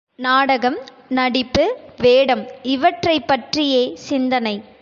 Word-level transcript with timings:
நாடகம், 0.19 0.77
நடிப்பு, 1.09 1.65
வேடம் 1.97 2.43
இவற்றைப்பற்றியே 2.67 3.83
சிந்தனை. 4.07 4.55